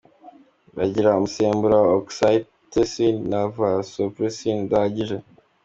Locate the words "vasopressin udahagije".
3.57-5.17